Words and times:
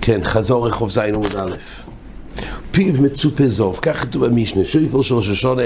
כן, 0.00 0.20
חזור 0.24 0.66
רחוב 0.66 0.90
זין 0.90 1.14
עמוד 1.14 1.34
א'. 1.36 1.56
פיו 2.70 3.02
מצופה 3.02 3.48
זוב, 3.48 3.78
כך 3.82 4.00
כתוב 4.02 4.26
במשנה, 4.26 4.64
שויפר 4.64 5.02
של 5.02 5.14
ראש 5.14 5.28
השונה 5.28 5.62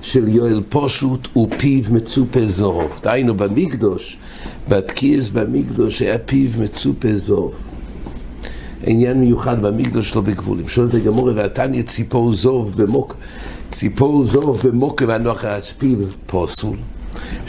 של 0.00 0.28
יואל 0.28 0.62
פושוט 0.68 1.28
הוא 1.32 1.48
פיו 1.58 1.82
מצופה 1.90 2.46
זוב. 2.46 3.00
דהיינו 3.02 3.34
במקדוש, 3.34 4.16
בתקיעס 4.68 5.28
במקדוש 5.28 6.02
היה 6.02 6.18
פיו 6.18 6.50
מצופה 6.58 7.14
זוב. 7.14 7.54
עניין 8.86 9.20
מיוחד 9.20 9.62
במקדוש 9.62 10.14
לא 10.14 10.20
בגבולים. 10.20 10.68
שואלת 10.68 10.94
הגמורה, 10.94 11.32
ועתניה 11.36 11.82
ציפור 11.82 12.32
זוב 12.32 12.82
במוק, 12.82 13.16
ציפור 13.70 14.24
זוב 14.24 14.60
במוקם 14.68 15.10
הנוח 15.10 15.44
העצפיו 15.44 15.98
פוסול. 16.26 16.76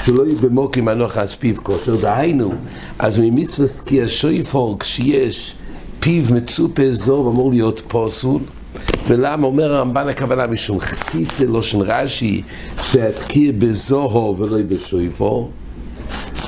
שלא 0.05 0.23
יהיה 0.25 0.36
במוקים 0.41 0.88
הנוח 0.88 1.18
העצפיו 1.18 1.55
כושר. 1.63 1.95
דהיינו, 1.95 2.54
אז 3.00 3.18
ממצווה 3.18 3.67
סקי 3.67 4.04
השויפור 4.04 4.80
כשיש 4.80 5.55
פיו 5.99 6.23
מצופה 6.34 6.91
זוב 6.91 7.27
אמור 7.27 7.52
להיות 7.52 7.81
פוסול. 7.88 8.41
ולמה 9.07 9.48
אומר 9.48 9.76
הרמב"ן 9.76 10.09
הכוונה 10.09 10.48
משום 10.48 10.80
חציצה 10.80 11.45
לושן 11.45 11.81
רש"י 11.81 12.41
שהתקיר 12.91 13.54
בזוהו 13.57 14.38
ולא 14.38 14.57
בשויפו 14.68 15.49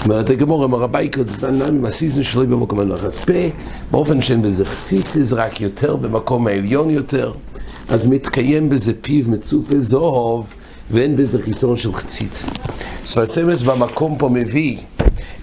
אומרת 0.06 0.30
הגמור, 0.30 0.66
אמר 0.66 0.84
הבייקו, 0.84 1.22
דנן 1.24 1.86
הסיזן 1.86 2.24
שלו 2.24 2.48
במקום 2.48 2.80
הנוח. 2.80 3.04
אז 3.04 3.14
באופן 3.92 4.22
שאין 4.22 4.42
בזה 4.42 4.66
חציצה, 4.66 5.24
זה 5.24 5.36
רק 5.36 5.62
יותר 5.62 5.96
במקום 5.96 6.48
העליון 6.48 6.90
יותר, 6.90 7.32
אז 7.90 8.06
מתקיים 8.06 8.70
בזה 8.70 8.94
פיו 9.02 9.26
מצופה 9.28 9.80
זוהוב, 9.80 10.54
ואין 10.92 11.16
בזה 11.16 11.44
חיצון 11.44 11.78
של 11.78 11.94
חציצה. 11.94 12.48
ספסמס 13.06 13.62
במקום 13.62 14.18
פה 14.18 14.30
מביא 14.30 14.78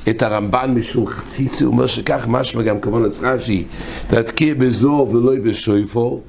את 0.08 0.22
הרמב"ן 0.22 0.74
משום 0.74 1.06
חציצה, 1.06 1.64
הוא 1.64 1.72
אומר 1.72 1.86
שכך 1.86 2.26
משמע 2.28 2.62
גם 2.62 2.80
כמובן 2.80 3.04
אז 3.04 3.18
רש"י, 3.22 3.64
תתקיע 4.06 4.54
בזוהוב 4.54 5.14
ולא 5.14 5.32
בשויפו, 5.44 6.20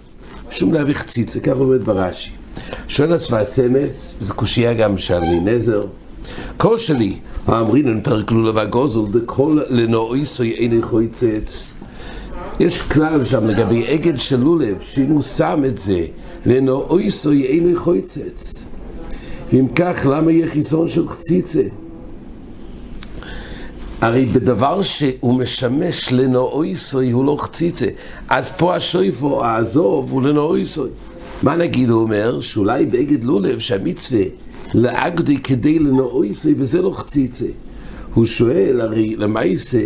שום 0.49 0.73
להביא 0.73 0.93
חציצה, 0.93 1.39
כך 1.39 1.53
עומד 1.57 1.83
ברש"י. 1.83 2.31
שואל 2.87 3.13
הצבא 3.13 3.43
סמס, 3.43 4.15
זו 4.19 4.33
קושייה 4.33 4.73
גם 4.73 4.97
של 4.97 5.19
נזר. 5.19 5.85
כל 6.57 6.77
שלי, 6.77 7.15
האמרינן 7.47 8.01
פרק 8.01 8.31
לולה 8.31 8.51
והגוזל, 8.55 9.11
דכל 9.11 9.59
לנועיסוי 9.69 10.51
איני 10.51 10.81
חויצץ. 10.81 11.75
יש 12.59 12.81
כלל 12.81 13.25
שם 13.25 13.47
לגבי 13.47 13.87
עגל 13.87 14.17
של 14.17 14.39
לולב, 14.39 14.75
שאם 14.81 15.09
הוא 15.09 15.21
שם 15.21 15.63
את 15.67 15.77
זה 15.77 16.05
לנועיסוי 16.45 17.45
איני 17.45 17.75
חויצץ. 17.75 18.65
ואם 19.53 19.67
כך, 19.75 20.05
למה 20.09 20.31
יהיה 20.31 20.47
חיסון 20.47 20.87
של 20.87 21.07
חציצה? 21.07 21.61
הרי 24.01 24.25
בדבר 24.25 24.81
שהוא 24.81 25.33
משמש 25.33 26.13
לנועיסוי 26.13 27.11
הוא 27.11 27.25
לא 27.25 27.37
חציצה. 27.39 27.85
אז 28.29 28.49
פה 28.49 28.75
השויפו, 28.75 29.45
העזוב, 29.45 30.11
הוא 30.11 30.21
לנועיסוי. 30.21 30.89
מה 31.43 31.55
נגיד, 31.55 31.89
הוא 31.89 32.01
אומר, 32.01 32.41
שאולי 32.41 32.85
בעגד 32.85 33.23
לולב 33.23 33.59
שהמצווה 33.59 34.23
לאגדי 34.73 35.37
כדי 35.37 35.79
לנועיסוי, 35.79 36.55
וזה 36.57 36.81
לא 36.81 36.91
חציצה. 36.91 37.45
הוא 38.13 38.25
שואל, 38.25 38.81
הרי 38.81 39.15
למעשה, 39.15 39.81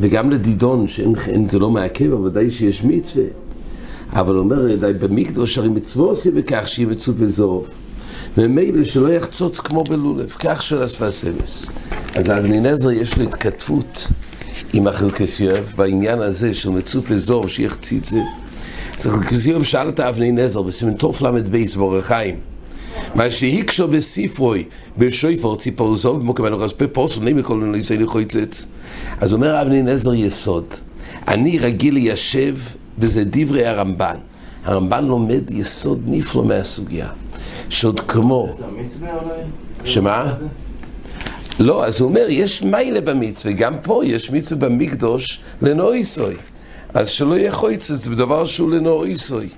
וגם 0.00 0.30
לדידון, 0.30 0.86
שאין 0.86 1.48
זה 1.48 1.58
לא 1.58 1.70
מעכב, 1.70 2.12
אבל 2.12 2.26
ודאי 2.26 2.50
שיש 2.50 2.84
מצווה. 2.84 3.24
אבל 4.20 4.36
אומר, 4.36 4.76
די 4.76 4.92
במקדוש, 4.92 5.58
הרי 5.58 5.68
מצווה 5.68 6.06
עושים 6.06 6.34
בכך 6.34 6.68
שיהיה 6.68 6.88
מצווה 6.88 7.26
זוב. 7.26 7.68
ומילא 8.38 8.84
שלא 8.84 9.12
יחצוץ 9.12 9.60
כמו 9.60 9.84
בלולב, 9.84 10.36
כך 10.38 10.62
של 10.62 10.84
אספסמס. 10.84 11.66
אז 12.14 12.30
אבנינזר 12.30 12.90
יש 12.90 13.18
לו 13.18 13.24
התכתבות 13.24 14.08
עם 14.72 14.86
החלקסיוב 14.86 15.72
בעניין 15.76 16.20
הזה 16.20 16.54
של 16.54 16.70
מצופה 16.70 17.18
זור 17.18 17.48
שיחציץ 17.48 18.10
זה. 18.10 18.20
אז 18.98 19.06
החלקסיוב 19.06 19.64
שאל 19.64 19.88
את 19.88 20.00
אבנינזר 20.00 20.62
בסימן 20.62 20.94
תוף 20.94 21.22
ל"ב 21.22 21.64
באורחיים. 21.76 22.36
מה 23.14 23.30
שהיקשו 23.30 23.88
בספרוי 23.88 24.64
בשויפור 24.98 25.56
ציפור 25.56 25.96
זוב 25.96 26.20
במוקם 26.20 26.44
הנוחס 26.44 26.72
בפוסט 26.78 27.18
ונמי 27.18 27.42
כל 27.42 27.56
מיני 27.56 27.72
ניסי 27.72 27.98
לחויצץ. 27.98 28.66
אז 29.20 29.32
אומר 29.32 29.62
אבנינזר 29.62 30.14
יסוד, 30.14 30.64
אני 31.28 31.58
רגיל 31.58 31.94
ליישב 31.94 32.56
בזה 32.98 33.22
דברי 33.26 33.66
הרמב"ן. 33.66 34.16
הרמב"ן 34.64 35.04
לומד 35.04 35.50
יסוד 35.50 36.02
נפלא 36.06 36.44
מהסוגיה. 36.44 37.08
שעוד 37.68 38.00
כמו... 38.00 38.48
שמה? 39.84 40.34
לא, 41.60 41.84
אז 41.84 42.00
הוא 42.00 42.08
אומר, 42.08 42.26
יש 42.28 42.62
מיילה 42.62 43.00
במצווה, 43.00 43.52
גם 43.52 43.74
פה 43.82 44.02
יש 44.04 44.30
מצווה 44.30 44.68
במקדוש 44.68 45.40
לנועיסוי. 45.62 46.34
אז 46.94 47.08
שלא 47.08 47.34
יהיה 47.34 47.52
חויצץ 47.52 48.06
בדבר 48.06 48.44
שהוא 48.44 48.70
לנועיסוי. 48.70 49.48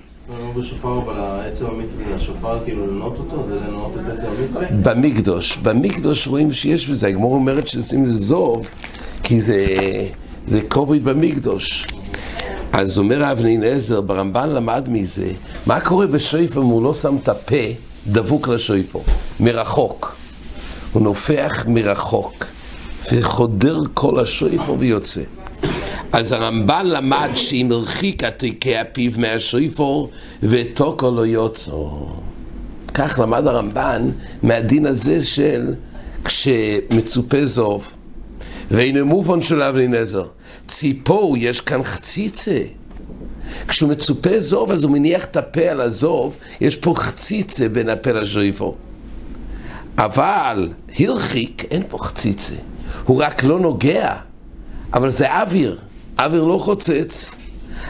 בשופר, 0.57 0.97
אבל 0.97 1.13
עצם 1.47 1.65
המצווה, 1.65 2.15
השופר 2.15 2.59
כאילו 2.65 2.87
לנות 2.87 3.17
אותו? 3.17 3.45
זה 3.47 3.55
לנות 3.55 3.91
את 3.95 4.17
עצם 4.17 4.27
המצווה? 4.41 4.67
במקדוש, 4.83 5.57
במקדוש 5.57 6.27
רואים 6.27 6.51
שיש 6.51 6.89
בזה, 6.89 7.07
הגמור 7.07 7.33
אומרת 7.35 7.67
שעושים 7.67 8.05
זה 8.05 8.15
זוב, 8.15 8.67
כי 9.23 9.41
זה, 9.41 9.65
זה 10.45 10.61
כובד 10.67 11.03
במקדוש. 11.03 11.87
אז 12.73 12.97
אומר 12.97 13.31
אבנין 13.31 13.63
עזר, 13.63 14.01
ברמב"ן 14.01 14.49
למד 14.49 14.89
מזה, 14.91 15.31
מה 15.65 15.79
קורה 15.79 16.07
בשויפר 16.07 16.61
אם 16.61 16.65
הוא 16.65 16.83
לא 16.83 16.93
שם 16.93 17.15
את 17.23 17.29
הפה 17.29 17.55
דבוק 18.07 18.47
לשויפו, 18.47 19.03
מרחוק. 19.39 20.15
הוא 20.93 21.01
נופח 21.01 21.65
מרחוק, 21.67 22.45
וחודר 23.13 23.81
כל 23.93 24.19
השויפו 24.19 24.79
ויוצא. 24.79 25.21
אז 26.11 26.31
הרמב"ן 26.31 26.85
למד 26.85 27.29
שאם 27.35 27.69
הרחיק 27.71 28.23
עתיקי 28.23 28.77
הפיו 28.77 29.11
מהשויפו, 29.17 30.09
ותוקו 30.43 31.11
לא 31.11 31.25
יוצא. 31.25 31.71
כך 32.93 33.19
למד 33.23 33.47
הרמב"ן 33.47 34.09
מהדין 34.43 34.85
הזה 34.85 35.23
של 35.23 35.73
כשמצופה 36.23 37.45
זוב. 37.45 37.87
והנה 38.71 39.03
מובן 39.03 39.41
של 39.41 39.61
אבנין 39.61 39.93
עזר, 39.93 40.27
ציפור 40.67 41.37
יש 41.37 41.61
כאן 41.61 41.83
חציצה. 41.83 42.57
כשהוא 43.67 43.89
מצופה 43.89 44.39
זוב, 44.39 44.71
אז 44.71 44.83
הוא 44.83 44.91
מניח 44.91 45.25
את 45.25 45.37
הפה 45.37 45.61
על 45.61 45.81
הזוב, 45.81 46.37
יש 46.61 46.75
פה 46.75 46.93
חציצה 46.95 47.69
בין 47.69 47.89
הפה 47.89 48.11
לז'ויפו. 48.11 48.75
אבל 49.97 50.69
הרחיק, 50.99 51.65
אין 51.71 51.83
פה 51.89 51.97
חציצה. 51.97 52.53
הוא 53.05 53.21
רק 53.21 53.43
לא 53.43 53.59
נוגע, 53.59 54.15
אבל 54.93 55.09
זה 55.09 55.41
אוויר, 55.41 55.79
אוויר 56.19 56.43
לא 56.43 56.57
חוצץ. 56.57 57.35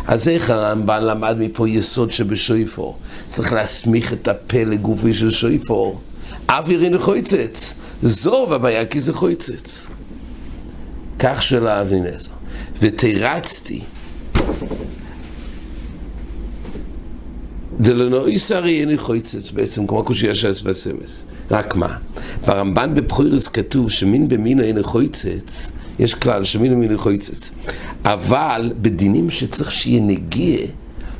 אז 0.07 0.29
איך 0.29 0.49
הרמב"ן 0.49 1.03
למד 1.03 1.37
מפה 1.39 1.69
יסוד 1.69 2.11
שבשויפור? 2.11 2.97
צריך 3.27 3.53
להסמיך 3.53 4.13
את 4.13 4.27
הפה 4.27 4.63
לגופי 4.63 5.13
של 5.13 5.29
שויפור. 5.29 6.01
אוויר 6.49 6.83
אינו 6.83 6.99
חויצץ. 6.99 7.75
זוב 8.03 8.53
הבעיה 8.53 8.85
כי 8.85 8.99
זה 8.99 9.13
חויצץ. 9.13 9.87
כך 11.23 11.43
של 11.43 11.67
האבינזר. 11.67 12.31
ותרצתי 12.81 13.81
דלנועי 17.79 18.39
שרי 18.39 18.79
איני 18.79 18.97
חויצץ 18.97 19.51
בעצם, 19.51 19.87
כמו 19.87 20.03
קושייה 20.03 20.35
של 20.35 20.51
וסמס. 20.63 21.27
רק 21.51 21.75
מה? 21.75 21.97
ברמב"ן 22.47 22.93
בפחוירס 22.93 23.47
כתוב 23.47 23.91
שמין 23.91 24.27
במינו 24.27 24.63
איני 24.63 24.83
חויצץ, 24.83 25.71
יש 25.99 26.13
כלל 26.15 26.43
שמין 26.43 26.71
במינו 26.71 26.99
חויצץ. 26.99 27.51
אבל 28.05 28.73
בדינים 28.81 29.29
שצריך 29.29 29.71
שיהיה 29.71 30.01
נגיע, 30.01 30.57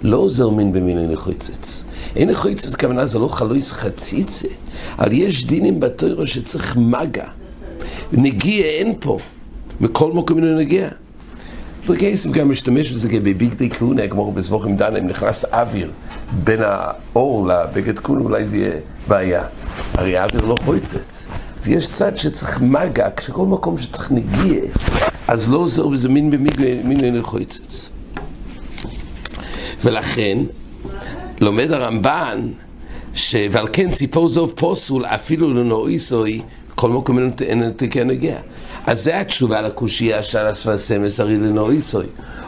לא 0.04 0.18
עוזר 0.18 0.50
מין 0.50 0.74
במינו 0.74 1.02
איני 1.02 1.16
חויצץ. 1.16 1.84
איני 2.16 2.36
חויצץ 2.36 2.76
כוונה 2.76 3.06
זה 3.06 3.20
לא 3.20 3.28
חלויס 3.28 3.72
חציצה, 3.72 4.48
אבל 5.00 5.14
יש 5.14 5.46
דינים 5.46 5.80
בתוירו 5.80 6.28
שצריך 6.28 6.78
מגע. 6.78 7.26
נגיע 8.12 8.66
אין 8.66 8.94
פה, 9.00 9.20
מכל 9.82 10.12
מקום 10.12 10.38
אינו 10.38 10.60
נגיע. 10.60 10.90
וכסף 11.88 12.30
גם 12.30 12.50
משתמש 12.50 12.92
בזה 12.92 13.10
כבביגדי 13.10 13.70
כהונה, 13.70 14.08
כמו 14.08 14.32
בסבוכים 14.32 14.76
דנה, 14.76 15.00
אם 15.00 15.08
נכנס 15.08 15.46
אוויר 15.46 15.92
בין 16.44 16.60
האור 16.64 17.48
לבגד 17.48 18.00
כהונה, 18.00 18.22
אולי 18.22 18.48
זה 18.48 18.58
יהיה 18.58 18.72
בעיה. 19.08 19.44
הרי 19.94 20.18
האוויר 20.18 20.46
לא 20.46 20.56
חויצץ. 20.66 21.28
אז 21.58 21.68
יש 21.68 21.88
צד 21.88 22.18
שצריך 22.18 22.62
מגע, 22.62 23.08
כשכל 23.18 23.46
מקום 23.46 23.78
שצריך 23.78 24.12
נגיע, 24.12 24.62
אז 25.28 25.50
לא 25.50 25.58
עוזר 25.58 25.88
בזה 25.88 26.10
מין 26.10 26.30
במין 26.30 27.22
חויצץ. 27.22 27.90
ולכן, 29.84 30.38
לומד 31.42 31.72
הרמב"ן. 31.72 32.48
ועל 33.52 33.68
כן 33.74 33.92
ציפור 33.92 34.30
זוב 34.30 34.54
פוסול 34.56 35.06
אפילו 35.06 35.54
לנועיסוי, 35.54 36.42
כל 36.76 36.90
מקום 36.90 37.20
אין 37.42 37.72
תקן 37.76 38.08
נגיע. 38.08 38.38
אז 38.88 39.04
זה 39.04 39.20
התשובה 39.20 39.62
לקושייה 39.62 40.24
של 40.24 40.46
הספסמס 40.46 41.20
הרי 41.20 41.38
לנועיסוי. 41.38 42.06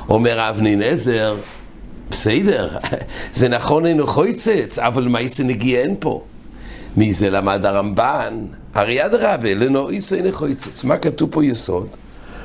אומר 0.09 0.49
אבנין 0.49 0.81
עזר, 0.81 1.35
בסדר, 2.09 2.69
זה 3.33 3.49
נכון 3.49 3.85
אינו 3.85 4.07
חויצץ, 4.07 4.79
אבל 4.79 5.07
מייסה 5.07 5.43
נגיע 5.43 5.81
אין 5.81 5.95
פה. 5.99 6.23
מזה 6.97 7.29
למד 7.29 7.65
הרמב"ן, 7.65 8.45
הרי 8.73 9.05
אדרבה, 9.05 9.53
לנועיסי 9.53 10.21
נחויצץ. 10.21 10.83
מה 10.83 10.97
כתוב 10.97 11.29
פה 11.31 11.45
יסוד? 11.45 11.87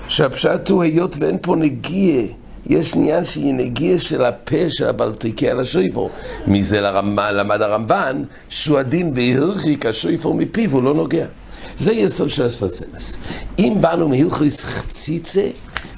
שהפשט 0.08 0.68
הוא 0.68 0.82
היות 0.82 1.16
ואין 1.20 1.38
פה 1.42 1.56
נגיע, 1.56 2.22
יש 2.66 2.94
עניין 2.94 3.24
שהיא 3.24 3.54
נגיע 3.54 3.98
של 3.98 4.24
הפה 4.24 4.70
של 4.70 4.88
הבלטיקי 4.88 5.48
על 5.50 5.60
השויפור. 5.60 6.10
מזה 6.46 6.80
לרמב"ן, 6.80 7.34
למד 7.34 7.62
הרמב"ן, 7.62 8.22
שהוא 8.48 8.78
הדין 8.78 9.14
בהרחיק 9.14 9.86
השויפור 9.86 10.34
מפיו, 10.34 10.70
הוא 10.70 10.82
לא 10.82 10.94
נוגע. 10.94 11.26
זה 11.76 11.92
יסוד 11.92 12.30
של 12.30 12.44
הספסמס. 12.44 13.16
אם 13.58 13.74
באנו 13.80 14.08
מהלכויס 14.08 14.64
חציצה, 14.64 15.48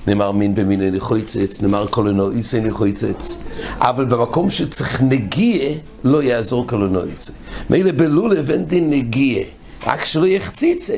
נאמר 0.06 0.32
מין 0.32 0.54
במיני 0.54 0.90
נחויצץ, 0.90 1.60
נאמר 1.62 1.86
קולונואיסי 1.86 2.60
נחויצץ, 2.60 3.38
אבל 3.78 4.04
במקום 4.04 4.50
שצריך 4.50 5.02
נגיע, 5.02 5.68
לא 6.04 6.22
יעזור 6.22 6.66
קולונואיסי. 6.66 7.32
מילא 7.70 7.92
בלולב 7.92 8.50
אין 8.50 8.64
דין 8.64 8.90
נגיע, 8.90 9.44
רק 9.86 10.04
שלא 10.04 10.26
יחציצה. 10.26 10.96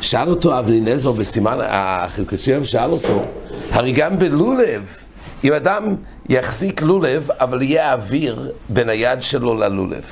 שאל 0.00 0.28
אותו 0.28 0.58
אבני 0.58 0.80
נזר 0.80 1.12
בסימן, 1.12 1.58
החלקסיוב 1.60 2.64
שאל 2.64 2.90
אותו, 2.90 3.24
הרי 3.70 3.92
גם 3.92 4.18
בלולב, 4.18 4.96
אם 5.44 5.52
אדם 5.52 5.94
יחזיק 6.28 6.82
לולב, 6.82 7.28
אבל 7.40 7.62
יהיה 7.62 7.92
אוויר 7.92 8.52
בין 8.68 8.88
היד 8.88 9.22
שלו 9.22 9.54
ללולב, 9.54 10.04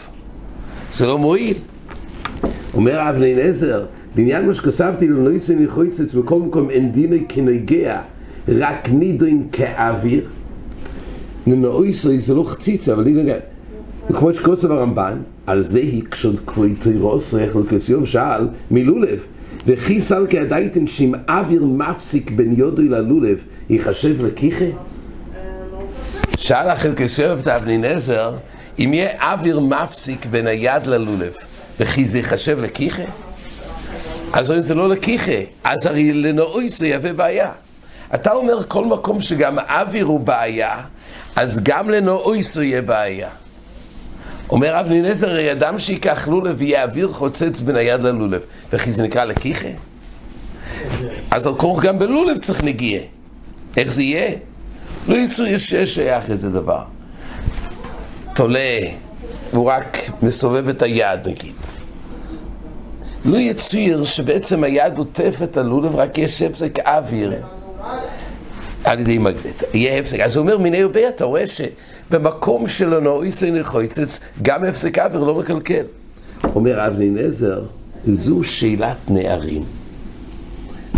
זה 0.93 1.07
לא 1.07 1.19
מועיל. 1.19 1.59
אומר 2.79 3.09
אבני 3.11 3.35
נזר, 3.35 3.85
לעניין 4.17 4.47
מה 4.47 4.55
שכסבתי 4.55 5.09
לנויסי 5.09 5.55
נחויצץ 5.55 6.15
בכל 6.15 6.39
מקום 6.39 6.71
אין 6.71 6.93
דינוי 6.93 7.25
כנגע, 7.29 8.01
רק 8.49 8.89
נידוין 8.89 9.47
כאוויר. 9.53 10.25
ננויסי 11.47 12.19
זה 12.19 12.35
לא 12.35 12.45
חציצה, 12.45 12.93
אבל 12.93 13.05
נידוין 13.05 13.29
כמו 14.09 14.33
שכוסף 14.33 14.71
הרמב"ן, 14.71 15.17
על 15.47 15.65
זה 15.65 15.81
הקשוד 15.99 16.41
כבוי 16.47 16.75
תירוס, 16.75 17.35
איך 17.35 17.57
לקסיוב 17.57 18.07
שאל, 18.07 18.49
מלולב. 18.71 19.19
וכי 19.67 20.01
סלקי 20.01 20.39
הדייתן 20.39 20.87
שאם 20.87 21.15
אוויר 21.29 21.65
מפסיק 21.65 22.31
בין 22.31 22.55
יודוי 22.57 22.89
ללולב, 22.89 23.39
ייחשב 23.71 24.25
לקיחה? 24.25 24.65
שאל 26.39 26.69
החלקסיוב 26.69 27.39
את 27.41 27.49
אבני 27.49 27.79
נזר, 27.79 28.35
אם 28.79 28.91
יהיה 28.95 29.33
אוויר 29.33 29.61
מפסיק 29.61 30.27
בין 30.27 30.47
היד 30.47 30.87
ללולב, 30.87 31.33
וכי 31.81 32.05
זה 32.05 32.19
ייחשב 32.19 32.61
לקיחה? 32.61 33.03
אז 34.33 34.49
אומרים 34.49 34.63
זה 34.63 34.75
לא 34.75 34.89
לקיחה, 34.89 35.41
אז 35.65 35.87
הרי 35.87 36.13
לנאוי 36.13 36.69
זה 36.69 36.89
יהווה 36.89 37.13
בעיה. 37.13 37.51
אתה 38.15 38.33
אומר 38.33 38.65
כל 38.69 38.85
מקום 38.85 39.21
שגם 39.21 39.59
אוויר 39.59 40.05
הוא 40.05 40.21
בעיה, 40.21 40.75
אז 41.37 41.61
גם 41.63 41.91
לנאוי 41.91 42.43
זה 42.43 42.65
יהיה 42.65 42.83
בעיה. 42.83 43.29
אומר 44.51 44.81
אבני 44.81 45.03
נזר, 45.03 45.31
הרי 45.31 45.53
אדם 45.53 45.79
שיקח 45.79 46.29
לולב 46.29 46.55
ויעביר 46.59 47.09
חוצץ 47.09 47.61
בין 47.61 47.77
היד 47.77 48.03
ללולב, 48.03 48.43
וכי 48.73 48.93
זה 48.93 49.03
נקרא 49.03 49.25
לקיחה? 49.25 49.69
אז 51.31 51.47
על 51.47 51.55
כוח 51.55 51.83
גם 51.83 51.99
בלולב 51.99 52.39
צריך 52.39 52.65
נגיעה. 52.65 53.03
איך 53.77 53.93
זה 53.93 54.03
יהיה? 54.03 54.31
לא 55.09 55.17
יצאו 55.17 55.47
יש 55.47 55.75
שייך 55.75 56.31
איזה 56.31 56.51
דבר. 56.51 56.83
תולה, 58.35 58.81
הוא 59.51 59.65
רק 59.65 59.99
מסובב 60.23 60.69
את 60.69 60.83
היד 60.83 61.29
נגיד. 61.29 61.55
לא 63.25 63.37
יצויר 63.37 64.05
שבעצם 64.05 64.65
היד 64.65 64.99
עוטף 64.99 65.39
את 65.43 65.57
הלולב, 65.57 65.97
רק 65.97 66.19
יש 66.19 66.43
הפסק 66.43 66.79
אוויר 66.79 67.33
על 68.85 69.01
ידי 69.01 69.19
מגנט. 69.19 69.63
יהיה 69.75 70.01
הפסק. 70.01 70.21
אז 70.21 70.37
הוא 70.37 70.43
אומר, 70.43 70.59
מיני 70.59 70.85
ובי, 70.85 71.09
אתה 71.09 71.25
רואה 71.25 71.45
שבמקום 71.47 72.69
שלו 72.69 73.01
נאויסי 73.01 73.51
נחויצץ, 73.51 74.21
גם 74.43 74.65
הפסק 74.65 74.99
אוויר 74.99 75.25
לא 75.25 75.35
מקלקל. 75.35 75.85
אומר 76.55 76.87
אבני 76.87 77.11
נזר, 77.11 77.63
זו 78.07 78.45
שאלת 78.45 78.97
נערים. 79.09 79.65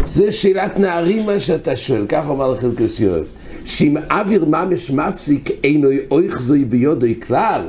זה 0.08 0.32
שאלת 0.32 0.79
נערים 0.79 1.26
מה 1.26 1.41
שאתה 1.41 1.76
שואל, 1.76 2.06
כך 2.08 2.25
אומר 2.29 2.52
לחלקוס 2.52 3.00
יואב. 3.00 3.25
שאם 3.64 3.97
אוויר 4.11 4.44
ממש 4.44 4.91
מפסיק 4.91 5.50
אינו 5.64 5.88
אויך 6.11 6.41
זוי 6.41 6.64
ביודוי 6.64 7.14
כלל, 7.26 7.69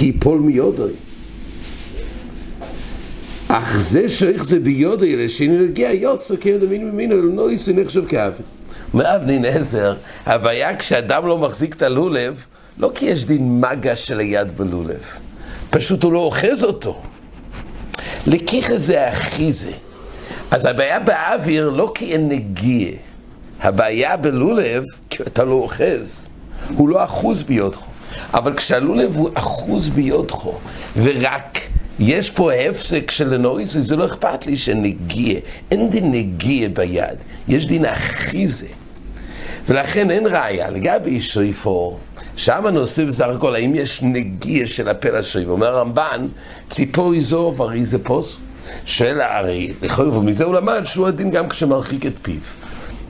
כי 0.00 0.06
יפול 0.06 0.40
מיודוי. 0.40 0.92
אך 3.48 3.78
זה 3.78 4.08
שאיך 4.08 4.44
זה 4.44 4.60
ביודוי 4.60 5.14
אלה, 5.14 5.28
שאינו 5.28 5.62
נגיע 5.62 5.92
יוצא 5.92 6.34
כאילו 6.40 6.66
דמין 6.66 6.90
ממנו, 6.90 7.22
לא 7.22 7.52
יסי 7.52 7.72
נחשב 7.72 8.06
כאוויר. 8.06 8.46
אומר 8.92 9.16
אבני 9.16 9.38
נזר, 9.38 9.96
הבעיה 10.26 10.76
כשאדם 10.76 11.26
לא 11.26 11.38
מחזיק 11.38 11.74
את 11.74 11.82
הלולב, 11.82 12.44
לא 12.78 12.90
כי 12.94 13.06
יש 13.06 13.24
דין 13.24 13.60
מגע 13.60 13.96
של 13.96 14.18
היד 14.18 14.58
בלולב, 14.58 15.04
פשוט 15.70 16.02
הוא 16.02 16.12
לא 16.12 16.18
אוחז 16.18 16.64
אותו. 16.64 17.02
לקיחה 18.26 18.76
זה 18.76 19.06
האחיזה. 19.06 19.72
אז 20.50 20.66
הבעיה 20.66 20.98
באוויר 20.98 21.70
לא 21.70 21.92
כי 21.94 22.12
אין 22.12 22.28
נגיע, 22.28 22.90
הבעיה 23.60 24.16
בלולב, 24.16 24.84
כי 25.10 25.22
אתה 25.22 25.44
לא 25.44 25.54
אוחז, 25.54 26.28
הוא 26.76 26.88
לא 26.88 27.04
אחוז 27.04 27.42
ביודך. 27.42 27.89
אבל 28.34 28.56
כשהלולב 28.56 29.16
הוא 29.16 29.30
אחוז 29.34 29.88
ביודך, 29.88 30.36
ורק 30.96 31.60
יש 31.98 32.30
פה 32.30 32.52
הפסק 32.52 33.10
של 33.10 33.34
הנויסי, 33.34 33.82
זה 33.82 33.96
לא 33.96 34.06
אכפת 34.06 34.46
לי 34.46 34.56
שנגיע, 34.56 35.40
אין 35.70 35.90
דין 35.90 36.12
נגיע 36.12 36.68
ביד, 36.68 37.18
יש 37.48 37.66
דין 37.66 37.84
אחיזה. 37.84 38.66
ולכן 39.68 40.10
אין 40.10 40.26
ראיה, 40.26 40.70
לגבי 40.70 41.20
שויפור, 41.20 41.98
שם 42.36 42.66
הנושא 42.66 43.04
בסך 43.04 43.26
הכל, 43.36 43.54
האם 43.54 43.74
יש 43.74 44.02
נגיע 44.02 44.66
של 44.66 44.88
הפה 44.88 45.10
לשויפור. 45.10 45.52
אומר 45.52 45.66
הרמב"ן, 45.66 46.26
ציפור 46.68 47.14
איזוב, 47.14 47.62
הרי 47.62 47.84
זה 47.84 48.04
פוס. 48.04 48.38
שואל 48.86 49.20
הרי, 49.20 49.72
לכאורה, 49.82 50.18
ומזה 50.18 50.44
הוא 50.44 50.54
למד 50.54 50.84
שהוא 50.84 51.06
הדין 51.08 51.30
גם 51.30 51.48
כשמרחיק 51.48 52.06
את 52.06 52.12
פיו. 52.22 52.40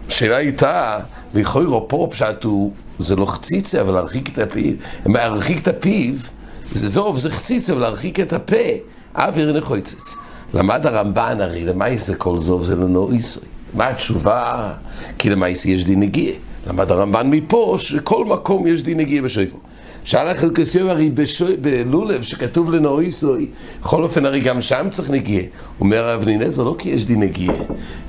השאלה 0.08 0.36
הייתה, 0.36 0.98
לכאורה 1.34 1.80
פה 1.80 2.08
פשט 2.10 2.44
הוא, 2.44 2.72
זה 3.02 3.16
לא 3.16 3.26
חציצה, 3.26 3.80
אבל 3.80 3.94
להרחיק 3.94 4.28
את 4.28 4.38
הפיו, 4.38 4.74
להרחיק 5.06 5.62
את 5.62 5.68
הפיו, 5.68 6.14
זה 6.72 6.88
זוב, 6.88 7.18
זה 7.18 7.30
חציצה, 7.30 7.72
אבל 7.72 7.80
להרחיק 7.80 8.20
את 8.20 8.32
הפה, 8.32 8.56
אוויר 9.16 9.52
נחויצץ. 9.52 10.14
למד 10.54 10.86
הרמב"ן 10.86 11.40
הרי, 11.40 11.64
למאי 11.64 11.98
זה 11.98 12.14
כל 12.14 12.38
זוב, 12.38 12.64
זה 12.64 12.76
לא 12.76 13.08
איסוי. 13.12 13.42
מה 13.74 13.88
התשובה? 13.88 14.72
כי 15.18 15.30
למעשה 15.30 15.70
יש 15.70 15.84
דין 15.84 16.00
נגיע. 16.00 16.32
למד 16.66 16.90
הרמב"ן 16.90 17.30
מפה 17.30 17.74
שכל 17.78 18.24
מקום 18.24 18.66
יש 18.66 18.82
דין 18.82 18.98
נגיע 18.98 19.22
בשויפו. 19.22 19.58
שאל 20.04 20.28
החלקסיוב 20.28 20.88
הרי 20.88 21.10
בשוי, 21.10 21.56
בלולב 21.56 22.22
שכתוב 22.22 22.74
לנאויסוי, 22.74 23.46
בכל 23.80 24.02
אופן 24.02 24.24
הרי 24.24 24.40
גם 24.40 24.60
שם 24.60 24.86
צריך 24.90 25.10
נגיע. 25.10 25.42
אומר 25.80 26.14
אבני 26.14 26.36
נזר, 26.36 26.64
לא 26.64 26.74
כי 26.78 26.88
יש 26.88 27.04
דין 27.06 27.20
נגיע, 27.20 27.52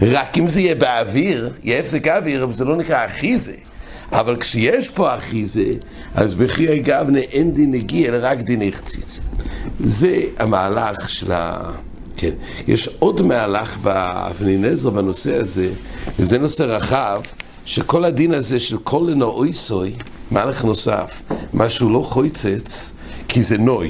רק 0.01 0.37
אם 0.37 0.47
זה 0.47 0.61
יהיה 0.61 0.75
באוויר, 0.75 1.54
יהיה 1.63 1.80
הפסק 1.80 2.07
אוויר, 2.07 2.44
אבל 2.44 2.54
זה 2.54 2.66
לא 2.66 2.75
נקרא 2.75 3.06
אחיזה. 3.06 3.54
אבל 4.11 4.35
כשיש 4.39 4.89
פה 4.89 5.15
אחיזה, 5.15 5.71
אז 6.15 6.33
בחיי 6.33 6.80
גבנה 6.80 7.19
אין 7.19 7.53
דין 7.53 7.71
נגיע, 7.71 8.09
אלא 8.09 8.18
רק 8.21 8.41
דין 8.41 8.61
החציץ. 8.68 9.19
זה 9.80 10.21
המהלך 10.39 11.09
של 11.09 11.31
ה... 11.31 11.71
כן. 12.18 12.31
יש 12.68 12.89
עוד 12.99 13.21
מהלך 13.21 13.77
באבני 13.77 14.57
נזר 14.57 14.89
בנושא 14.89 15.35
הזה, 15.35 15.69
וזה 16.19 16.37
נושא 16.37 16.63
רחב, 16.63 17.21
שכל 17.65 18.06
הדין 18.06 18.33
הזה 18.33 18.59
של 18.59 18.77
כל 18.77 19.07
לנאוי 19.09 19.53
סוי, 19.53 19.94
מהלך 20.31 20.65
נוסף, 20.65 21.21
משהו 21.53 21.89
לא 21.89 21.99
חויצץ, 21.99 22.91
כי 23.27 23.44
זה 23.44 23.57
נוי. 23.57 23.89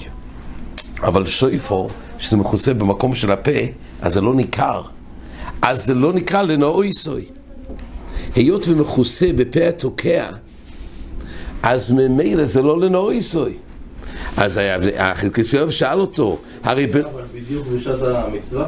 אבל 1.03 1.25
שויפו, 1.25 1.89
שזה 2.17 2.37
מכוסה 2.37 2.73
במקום 2.73 3.15
של 3.15 3.31
הפה, 3.31 3.59
אז 4.01 4.13
זה 4.13 4.21
לא 4.21 4.35
ניכר. 4.35 4.81
אז 5.61 5.85
זה 5.85 5.93
לא 5.93 6.13
נקרא 6.13 6.41
לנאוי 6.41 6.93
סוי. 6.93 7.25
היות 8.35 8.67
ומכוסה 8.67 9.27
בפה 9.35 9.67
התוקע, 9.67 10.29
אז 11.63 11.91
ממילא 11.91 12.45
זה 12.45 12.61
לא 12.61 12.79
לנאוי 12.79 13.21
סוי. 13.21 13.53
אז 14.38 14.59
החלקסיוב 14.97 15.69
שאל 15.69 16.00
אותו, 16.00 16.38
הרי... 16.63 16.88
אבל 16.93 17.03
בדיוק 17.35 17.67
בשעת 17.67 18.00
המצווה? 18.01 18.67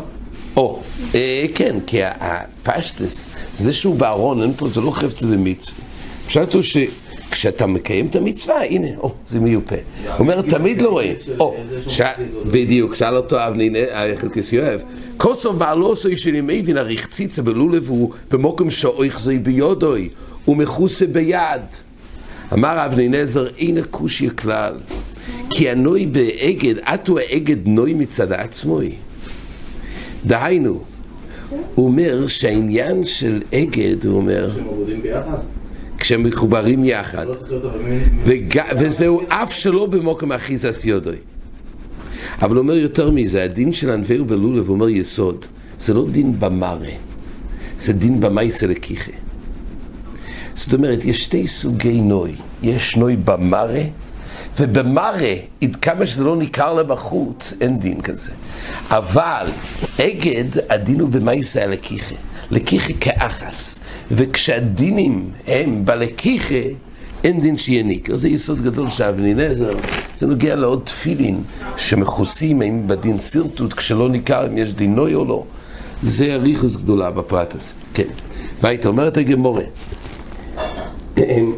או, 0.58 0.82
אה, 1.16 1.46
כן, 1.56 1.76
כי 1.88 2.00
הפשטס, 2.04 3.30
זה 3.54 3.74
שהוא 3.74 3.96
בארון, 3.96 4.42
אין 4.42 4.54
פה, 4.58 4.70
זה 4.70 4.82
לא 4.82 4.92
חפץ 4.92 5.22
למצווה. 5.22 5.80
פשוט 6.28 6.54
הוא 6.54 6.62
שכשאתה 7.36 7.68
מקיים 7.68 8.08
את 8.08 8.16
המצווה, 8.16 8.64
הנה, 8.64 8.88
או, 8.98 9.14
זה 9.26 9.40
מיופה. 9.40 9.76
הוא 10.06 10.14
אומר, 10.20 10.42
תמיד 10.42 10.82
לא 10.82 10.90
רואים. 10.90 11.16
או, 11.40 11.56
בדיוק, 12.46 12.96
שאל 12.96 13.18
אותו 13.18 13.48
אבני, 13.48 13.72
חלקס 14.16 14.54
יואב, 14.54 14.82
כוסוף 15.18 15.56
בעלו 15.56 15.88
עושי 15.88 16.18
שאני 16.18 16.42
מבין, 16.42 16.78
הרי 16.78 16.98
חציצה 16.98 17.42
בלולב 17.42 17.90
הוא 17.90 18.12
במוקם 18.32 18.70
שאויך 18.70 19.20
זוי 19.20 19.40
ביודוי, 19.40 20.10
ומכוסה 20.48 21.08
ביד. 21.08 21.62
אמר 22.54 22.86
אבני 22.86 23.10
נזר, 23.10 23.48
אין 23.58 23.78
הכושי 23.78 24.30
כלל, 24.36 24.74
כי 25.50 25.70
הנוי 25.70 26.06
באגד, 26.06 26.76
עטו 26.82 27.20
האגד 27.20 27.68
נוי 27.68 27.94
מצד 27.94 28.34
עצמוי. 28.34 28.92
דהיינו, 30.26 30.82
הוא 31.76 31.88
אומר 31.88 32.28
שהעניין 32.28 33.06
של 33.06 33.42
אגד, 33.54 34.06
הוא 34.06 34.16
אומר, 34.16 34.50
שהם 34.56 34.68
עבודים 34.68 35.02
ביחד? 35.02 35.38
כשהם 36.04 36.24
מחוברים 36.24 36.86
יחד, 36.86 37.26
לא. 37.28 37.36
וזהו 38.78 39.22
אף 39.28 39.54
שלא 39.54 39.86
במוקם 39.86 40.32
אחיזס 40.32 40.86
יודוי. 40.86 41.16
אבל 42.42 42.56
הוא 42.56 42.62
אומר 42.62 42.78
יותר 42.78 43.12
מזה, 43.12 43.44
הדין 43.44 43.74
של 43.74 43.90
ענווה 43.90 44.22
ובלולב, 44.22 44.68
הוא 44.68 44.74
אומר 44.74 44.90
יסוד, 44.90 45.46
זה 45.80 45.94
לא 45.94 46.06
דין 46.12 46.40
במראה, 46.40 46.96
זה 47.78 47.94
דין 47.94 48.20
במייסה 48.20 48.68
לקיחה. 48.68 49.12
זאת 50.56 50.74
אומרת, 50.74 51.06
יש 51.06 51.24
שתי 51.24 51.48
סוגי 51.48 52.02
נוי. 52.02 52.36
יש 52.64 52.98
נוי 52.98 53.18
במראה, 53.18 53.86
ובמראה, 54.60 55.36
עד 55.64 55.76
כמה 55.76 56.06
שזה 56.06 56.24
לא 56.24 56.36
ניכר 56.38 56.74
לבחוץ, 56.74 57.54
אין 57.62 57.80
דין 57.80 58.02
כזה. 58.02 58.32
אבל 58.90 59.46
אגד, 60.02 60.46
הדין 60.70 61.00
הוא 61.00 61.10
במייסה 61.10 61.64
הלקיחה. 61.64 62.16
לקיחה 62.52 62.94
כאחס. 63.00 63.80
וכשהדינים 64.12 65.30
הם 65.48 65.86
בלקיחה, 65.86 66.70
אין 67.24 67.42
דין 67.42 67.58
שיניק. 67.58 68.10
זה 68.14 68.30
יסוד 68.30 68.62
גדול 68.62 68.90
שאבני 68.90 69.34
נזר, 69.34 69.74
זה 70.18 70.26
נוגע 70.26 70.56
לעוד 70.56 70.82
תפילין 70.84 71.44
שמכוסים 71.78 72.62
האם 72.62 72.88
בדין 72.88 73.20
סרטוט, 73.20 73.74
כשלא 73.74 74.10
ניכר 74.10 74.48
אם 74.48 74.58
יש 74.58 74.74
דין 74.74 74.96
נוי 74.96 75.16
או 75.16 75.26
לא. 75.26 75.44
זה 76.04 76.34
אריכוס 76.34 76.76
גדולה 76.76 77.12
בפרט 77.12 77.56
הזה. 77.56 77.74
כן. 77.94 78.08
והיית 78.62 78.86
אומרת 78.86 79.18
הגמורה. 79.18 79.64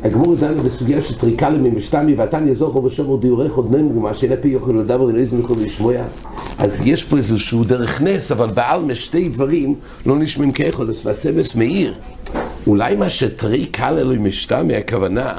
הגמור 0.03 0.35
דן 0.35 0.63
בסוגיה 0.63 1.01
של 1.01 1.15
טריקה 1.15 1.49
לממשתמי 1.49 2.13
ואתן 2.13 2.47
יזוכו 2.47 2.83
ושומר 2.83 3.15
דיורך 3.15 3.53
עוד 3.53 3.71
נאמרו 3.71 3.99
מה 3.99 4.13
שאין 4.13 4.35
פי 4.41 4.47
יוכל 4.47 4.71
לדבר 4.71 5.03
ולאיזו 5.03 5.39
יכול 5.39 5.57
לשמוע 5.61 5.93
אז 6.57 6.81
יש 6.85 7.03
פה 7.03 7.17
איזשהו 7.17 7.63
דרך 7.63 8.01
נס 8.01 8.31
אבל 8.31 8.47
בעל 8.47 8.93
שתי 8.93 9.29
דברים 9.29 9.75
לא 10.05 10.17
נשמעים 10.17 10.51
כאחד 10.51 10.89
אז 10.89 11.01
והסמס 11.05 11.55
מאיר. 11.55 11.93
אולי 12.67 12.95
מה 12.95 13.09
שטריקה 13.09 13.89
אלוהי 13.89 14.17
משתמי 14.17 14.75
הכוונה 14.75 15.31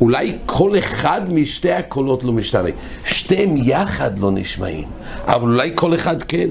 אולי 0.00 0.32
כל 0.46 0.78
אחד 0.78 1.20
משתי 1.32 1.72
הקולות 1.72 2.24
לא 2.24 2.32
משתמי. 2.32 2.70
שתיהם 3.04 3.56
יחד 3.56 4.18
לא 4.18 4.30
נשמעים 4.30 4.88
אבל 5.26 5.48
אולי 5.48 5.72
כל 5.74 5.94
אחד 5.94 6.22
כן 6.22 6.48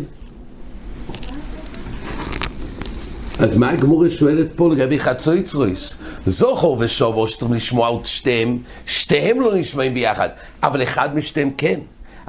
אז 3.39 3.58
מה 3.58 3.69
הגמורה 3.69 4.10
שואלת 4.10 4.48
פה 4.55 4.69
לגבי 4.69 5.00
חצויצרויס? 5.00 5.98
זוכר 6.25 6.75
ושובו 6.79 7.27
שצריכים 7.27 7.55
לשמוע 7.55 8.00
את 8.01 8.05
שתיהם, 8.05 8.58
שתיהם 8.86 9.41
לא 9.41 9.58
נשמעים 9.58 9.93
ביחד, 9.93 10.29
אבל 10.63 10.84
אחד 10.84 11.15
משתיהם 11.15 11.50
כן. 11.58 11.79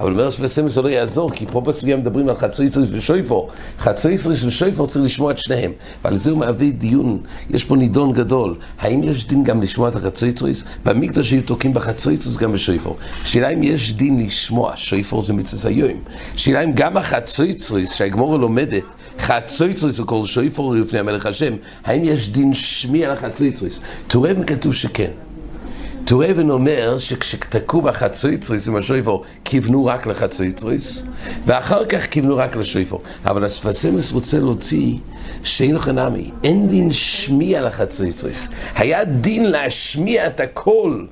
אבל 0.00 0.10
אומר 0.10 0.30
שבסמל 0.30 0.68
זה 0.68 0.82
לא 0.82 0.88
יעזור, 0.88 1.30
כי 1.30 1.46
פה 1.46 1.60
בסוגיה 1.60 1.96
מדברים 1.96 2.28
על 2.28 2.36
חצי 2.36 2.64
ישריס 2.64 2.88
ושויפור. 2.92 3.50
חצי 3.78 4.12
ישריס 4.12 4.44
ושויפור 4.44 4.86
צריך 4.86 5.04
לשמוע 5.04 5.32
את 5.32 5.38
שניהם. 5.38 5.72
ועל 6.04 6.16
זה 6.16 6.30
הוא 6.30 6.38
מביא 6.38 6.72
דיון, 6.72 7.20
יש 7.50 7.64
פה 7.64 7.76
נידון 7.76 8.12
גדול. 8.12 8.56
האם 8.78 9.02
יש 9.02 9.26
דין 9.26 9.44
גם 9.44 9.62
לשמוע 9.62 9.88
את 9.88 9.96
החצי 9.96 10.26
ישריס? 10.26 10.64
במקדוש 10.84 11.30
היו 11.30 11.42
תוקעים 11.42 11.74
בחצי 11.74 12.12
ישריס 12.12 12.36
גם 12.36 12.52
בשויפור. 12.52 12.96
שאלה 13.24 13.48
אם 13.48 13.62
יש 13.62 13.92
דין 13.92 14.26
לשמוע, 14.26 14.72
שויפור 14.76 15.22
זה 15.22 15.32
מצווה 15.32 15.70
היום. 15.72 15.98
שאלה 16.36 16.64
אם 16.64 16.72
גם 16.72 16.96
החצי 16.96 17.44
ישריס 17.44 17.92
שהגמורה 17.92 18.38
לומדת, 18.38 18.84
חצי 19.18 19.66
ישריס 19.66 19.98
הוא 19.98 20.06
כל 20.06 20.26
שויפור 20.26 20.74
לפני 20.74 20.98
המלך 20.98 21.26
השם, 21.26 21.54
האם 21.84 22.04
יש 22.04 22.28
דין 22.28 22.54
שמיע 22.54 23.12
לחצי 23.12 23.44
ישריס? 23.44 23.80
תראה 24.06 24.30
אם 24.30 24.44
כתוב 24.44 24.74
שכן. 24.74 25.10
טורבן 26.04 26.50
אומר 26.50 26.98
שכשתקעו 26.98 27.82
בחצויצריס 27.82 28.68
עם 28.68 28.76
השויפור, 28.76 29.24
כיוונו 29.44 29.86
רק 29.86 30.06
לחצויצריס, 30.06 31.02
ואחר 31.46 31.84
כך 31.84 32.06
כיוונו 32.06 32.36
רק 32.36 32.56
לשויפור. 32.56 33.02
אבל 33.24 33.44
הספסמס 33.44 34.12
רוצה 34.12 34.38
להוציא 34.38 34.96
שאין 35.42 35.74
לך 35.74 35.88
נמי, 35.88 36.30
אין 36.44 36.68
דין 36.68 36.92
שמיע 36.92 37.62
לחצויצריס. 37.62 38.48
היה 38.74 39.04
דין 39.04 39.50
להשמיע 39.50 40.26
את 40.26 40.40
הקול. 40.40 41.06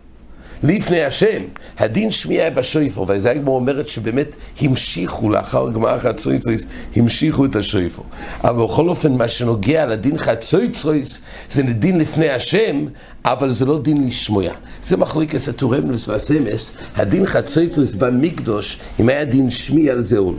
לפני 0.62 1.02
השם. 1.04 1.42
הדין 1.78 2.10
שמיע 2.10 2.50
בשויפו, 2.50 3.06
וזה 3.08 3.30
הגמור 3.30 3.56
אומרת 3.56 3.88
שבאמת 3.88 4.36
המשיכו 4.60 5.30
לאחר 5.30 5.70
גמר 5.70 5.98
חצויצריס, 5.98 6.64
המשיכו 6.96 7.44
את 7.44 7.56
השויפו. 7.56 8.02
אבל 8.44 8.64
בכל 8.64 8.88
אופן, 8.88 9.12
מה 9.12 9.28
שנוגע 9.28 9.86
לדין 9.86 10.18
חצויצריס, 10.18 11.20
זה 11.48 11.62
לדין 11.62 11.98
לפני 11.98 12.30
השם, 12.30 12.84
אבל 13.24 13.50
זה 13.50 13.66
לא 13.66 13.78
דין 13.78 14.06
לשמוע. 14.06 14.44
זה 14.82 14.96
מחליקס 14.96 15.48
הטורבנוס 15.48 16.08
והסמס, 16.08 16.72
הדין 16.96 17.26
חצויצריס 17.26 17.94
במקדוש, 17.94 18.78
אם 19.00 19.08
היה 19.08 19.24
דין 19.24 19.50
שמיע 19.50 19.92
על 19.92 20.00
זה 20.00 20.18
או 20.18 20.32
לא. 20.32 20.38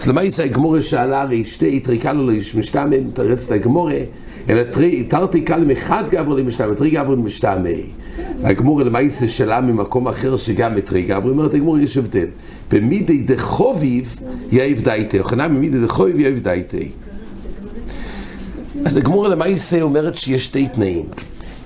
אז 0.00 0.08
למה 0.08 0.22
יצא 0.22 0.42
הגמורה 0.42 0.82
שאלה 0.82 1.22
הרי 1.22 1.44
שתי 1.44 1.80
תריקה 1.80 2.12
לו 2.12 2.30
למשתמם, 2.54 3.10
תרץ 3.10 3.46
את 3.46 3.52
הגמורה, 3.52 3.98
אלא 4.48 4.62
תרתי 5.08 5.40
קל 5.40 5.72
אחד 5.72 6.04
גבר 6.10 6.34
למשתמם, 6.34 6.74
תרי 6.74 6.90
גבר 6.90 7.14
למשתמם. 7.14 8.05
הגמורה 8.44 8.84
למעשה 8.84 9.28
שאלה 9.28 9.60
ממקום 9.60 10.08
אחר 10.08 10.36
שגם 10.36 10.74
מתרי 10.74 11.02
גבר, 11.02 11.30
אומרת 11.30 11.54
הגמורה 11.54 11.82
יש 11.82 11.96
הבדל. 11.96 12.26
במידי 12.70 13.22
דחוביב 13.22 14.20
יאיב 14.52 14.82
דייטי, 14.82 15.18
אוכנה 15.18 15.48
במידי 15.48 15.80
דחוביב 15.80 16.20
יאיב 16.20 16.38
דייטי. 16.38 16.88
אז 18.84 18.96
הגמורה 18.96 19.28
למעשה 19.28 19.82
אומרת 19.82 20.16
שיש 20.16 20.44
שתי 20.44 20.68
תנאים. 20.68 21.04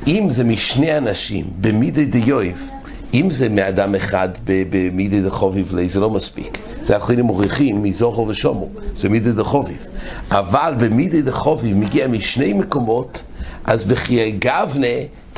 אם 0.07 0.27
זה 0.31 0.45
משני 0.45 0.99
אנשים, 0.99 1.45
במידי 1.61 2.07
דיואיב, 2.07 2.71
אם 3.15 3.31
זה 3.31 3.49
מאדם 3.49 3.95
אחד 3.95 4.29
במידי 4.71 5.23
דחוביב 5.23 5.75
לי, 5.75 5.89
זה 5.89 6.01
לא 6.01 6.11
מספיק. 6.11 6.59
זה 6.83 6.97
אחרים 6.97 7.25
מוכיחים 7.25 7.83
מזוכו 7.83 8.27
ושומו, 8.29 8.69
זה 8.95 9.09
מידי 9.09 9.33
דחוביב. 9.33 9.87
אבל 10.31 10.75
במידי 10.79 11.23
דחוביב 11.23 11.77
מגיע 11.77 12.09
משני 12.09 12.53
מקומות, 12.53 13.23
אז 13.65 13.85
בחיי 13.85 14.33
גבנה 14.33 14.87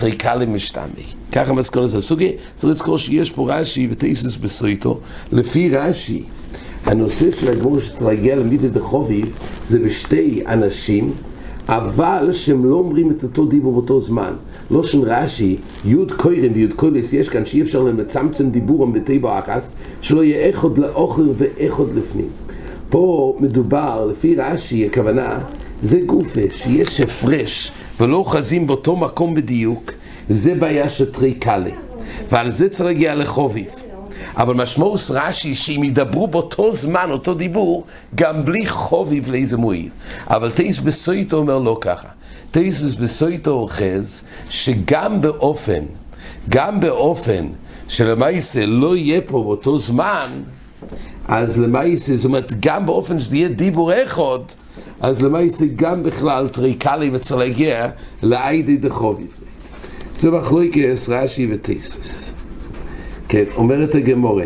טריקה 0.03 0.35
למשתמי. 0.35 1.05
ככה 1.33 1.53
מסכון 1.53 1.83
לזה. 1.83 2.01
סוגי, 2.01 2.33
צריך 2.55 2.71
לזכור 2.71 2.99
שיש 2.99 3.31
פה 3.31 3.47
רש"י 3.49 3.89
ותייסס 3.91 4.37
בסריטו. 4.37 5.01
לפי 5.33 5.69
רש"י, 5.77 6.23
הנושא 6.87 7.33
של 7.41 7.49
הגמור 7.49 7.79
להגיע 8.01 8.37
למידי 8.37 8.69
דחוביב 8.69 9.37
זה 9.69 9.79
בשתי 9.79 10.43
אנשים 10.47 11.13
אבל 11.69 12.29
שהם 12.33 12.65
לא 12.65 12.77
אומרים 12.77 13.11
את 13.11 13.23
אותו 13.23 13.47
דיבור 13.47 13.73
באותו 13.73 14.01
זמן. 14.01 14.33
לא 14.71 14.83
שם 14.83 15.03
רש"י, 15.05 15.57
יוד 15.85 16.13
קוירם 16.13 16.53
ויוד 16.55 16.73
קוילס 16.73 17.13
יש 17.13 17.29
כאן 17.29 17.47
שאי 17.47 17.63
אפשר 17.63 17.83
למצמצם 17.83 18.51
דיבורם 18.51 18.93
בטבע 18.93 19.39
אחס, 19.39 19.73
שלא 20.01 20.25
יהיה 20.25 20.47
איכות 20.47 20.79
לאוכל 20.79 21.29
ואיכות 21.37 21.89
לפנים. 21.95 22.29
פה 22.91 23.37
מדובר, 23.41 24.07
לפי 24.11 24.37
רש"י, 24.37 24.87
הכוונה, 24.87 25.39
זה 25.83 26.01
גופה, 26.07 26.41
שיש 26.55 27.01
הפרש 27.01 27.73
ולא 28.01 28.17
אוחזים 28.17 28.67
באותו 28.67 28.97
מקום 28.97 29.35
בדיוק, 29.35 29.93
זה 30.29 30.55
בעיה 30.55 30.89
של 30.89 31.13
טריקלה. 31.13 31.71
ועל 32.31 32.51
זה 32.51 32.69
צריך 32.69 32.87
להגיע 32.87 33.15
לחוביב. 33.15 33.67
אבל 34.37 34.55
משמעות 34.55 35.01
רש"י 35.11 35.55
שאם 35.55 35.85
ידברו 35.85 36.27
באותו 36.27 36.75
זמן, 36.75 37.07
אותו 37.11 37.35
דיבור, 37.35 37.85
גם 38.15 38.45
בלי 38.45 38.67
חוביב 38.67 39.31
לאיזה 39.31 39.57
מועיל. 39.57 39.89
אבל 40.27 40.51
טייס 40.51 40.79
בסויטו 40.79 41.37
אומר 41.37 41.59
לא 41.59 41.79
ככה. 41.81 42.09
טייס 42.51 42.95
בסויטו 42.95 43.51
אוחז 43.51 44.23
שגם 44.51 45.21
באופן, 45.21 45.85
גם 46.49 46.81
באופן 46.81 47.47
שלמעשה 47.89 48.67
לא 48.67 48.97
יהיה 48.97 49.21
פה 49.21 49.43
באותו 49.43 49.79
זמן, 49.79 50.31
אז 51.29 51.59
למעשה, 51.59 52.17
זאת 52.17 52.25
אומרת, 52.25 52.53
גם 52.61 52.87
באופן 52.87 53.21
שזה 53.21 53.37
יהיה 53.37 53.49
דיבור 53.49 54.03
אחד, 54.03 54.39
אז 55.01 55.23
למעשה 55.23 55.65
גם 55.77 56.03
בכלל 56.03 56.49
טריקלי 56.49 57.11
וצריך 57.13 57.41
להגיע 57.41 57.89
לאיידי 58.23 58.77
דחוביב. 58.77 59.39
זה 60.17 60.31
מחלוקס 60.31 61.09
רש"י 61.09 61.49
וטייסס. 61.53 62.33
כן, 63.29 63.45
אומרת 63.57 63.95
הגמורה. 63.95 64.45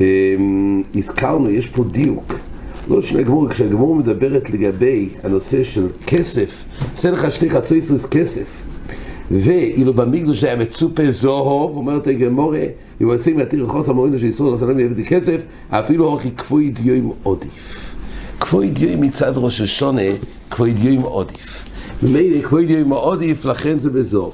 אמ, 0.00 0.82
הזכרנו, 0.94 1.50
יש 1.50 1.66
פה 1.66 1.84
דיוק. 1.84 2.34
לא 2.88 3.02
של 3.02 3.18
הגמור, 3.18 3.48
כשהגמור 3.48 3.94
מדברת 3.94 4.50
לגבי 4.50 5.08
הנושא 5.22 5.64
של 5.64 5.86
כסף, 6.06 6.64
עשה 6.94 7.10
לך 7.10 7.30
שתי 7.30 7.50
חצוי 7.50 7.82
סוס 7.82 8.06
כסף. 8.06 8.64
ואילו 9.30 9.94
במקדוש 9.94 10.44
היה 10.44 10.56
מצופה 10.56 11.10
זוהוב, 11.10 11.76
אומרת 11.76 12.06
הגמורה, 12.06 12.62
אם 13.02 13.08
יוצאים 13.08 13.38
להתיר 13.38 13.66
חוסר 13.66 13.92
מועיל 13.92 14.18
של 14.18 14.26
ישראל, 14.26 14.52
אז 14.52 14.64
אדם 14.64 14.80
יביא 14.80 15.04
כסף, 15.04 15.42
אפילו 15.70 16.04
אורכי 16.04 16.30
כפוי 16.30 16.70
דיום 16.70 17.12
עודיף. 17.22 17.77
כפוי 18.48 18.70
דיום 18.70 19.00
מצד 19.00 19.32
ראש 19.36 19.60
השונה, 19.60 20.02
כפוי 20.50 20.72
דיום 20.72 21.02
עודיף. 21.02 21.64
ממילא 22.02 22.42
כפוי 22.42 22.66
דיום 22.66 22.92
עודיף, 22.92 23.44
לכן 23.44 23.78
זה 23.78 23.90
בזוב. 23.90 24.32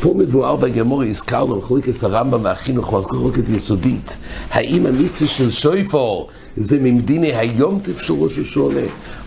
פה 0.00 0.14
מבואר 0.16 0.56
בגמור, 0.56 1.02
הזכרנו, 1.02 1.56
מחלוקת 1.56 2.02
הרמב"ם 2.02 2.44
והחינוך, 2.44 2.94
מחלוקת 2.94 3.48
יסודית, 3.48 4.16
האם 4.50 4.86
המיצה 4.86 5.26
של 5.26 5.50
שויפור 5.50 6.28
זה 6.56 6.78
ממדיני 6.78 7.34
היומטף 7.34 8.00
של 8.00 8.14
ראש 8.14 8.38
השונה, 8.38 8.80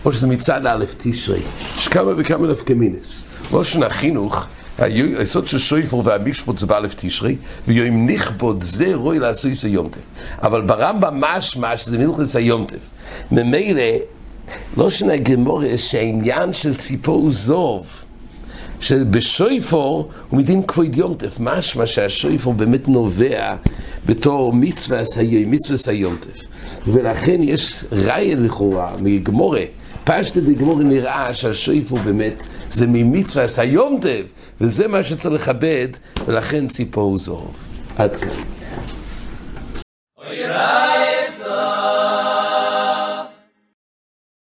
או 0.04 0.12
שזה 0.12 0.26
מצד 0.26 0.66
א' 0.66 0.84
תשרי. 0.98 1.40
יש 1.78 1.88
כמה 1.88 2.12
וכמה 2.16 2.48
נפקמינס. 2.48 3.26
ראשון 3.52 3.82
החינוך, 3.82 4.46
היסוד 4.78 5.46
של 5.46 5.58
שויפור 5.58 6.02
והמשפוט 6.04 6.58
זה 6.58 6.66
באלף 6.66 6.94
תשרי, 6.96 7.36
ויום 7.68 8.10
נכבוד 8.10 8.62
זה 8.62 8.94
רואי 8.94 9.18
לעשוי 9.18 9.54
זה 9.54 9.68
יומטף. 9.68 10.00
אבל 10.42 10.62
ברמב"ם 10.62 11.20
משמע 11.20 11.76
שזה 11.76 11.98
מלכס 11.98 12.36
היומטף. 12.36 12.88
ממילא, 13.32 13.82
לא 14.76 14.90
שנה 14.90 15.16
גמור, 15.16 15.62
שהעניין 15.76 16.52
של 16.52 16.74
ציפור 16.74 17.30
זוב, 17.30 17.86
שבשויפור 18.80 20.08
הוא 20.28 20.38
מדין 20.38 20.62
כבוד 20.62 20.96
יומטף, 20.98 21.36
משמע 21.40 21.86
שהשויפור 21.86 22.54
באמת 22.54 22.88
נובע 22.88 23.54
בתור 24.06 24.52
מצווה 24.52 25.04
סיום, 25.04 25.50
מצווה 25.50 25.76
סיומטף. 25.76 26.36
ולכן 26.86 27.42
יש 27.42 27.84
ראיה 27.92 28.36
לכאורה 28.36 28.92
מגמורה, 29.00 29.62
פשטה 30.04 30.40
בגמורה 30.40 30.84
נראה 30.84 31.34
שהשויפור 31.34 31.98
באמת 31.98 32.42
זה 32.70 32.86
ממצווה 32.86 33.48
סיומטף, 33.48 34.22
וזה 34.60 34.88
מה 34.88 35.02
שצריך 35.02 35.48
לכבד, 35.48 35.88
ולכן 36.26 36.68
ציפור 36.68 37.18
זוב. 37.18 37.56
עד 37.96 38.16
כאן. 38.16 38.57